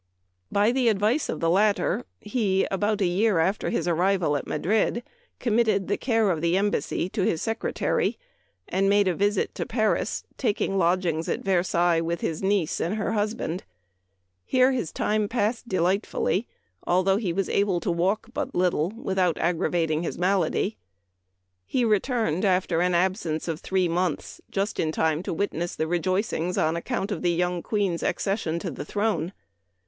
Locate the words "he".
2.19-2.65, 17.17-17.31, 21.67-21.85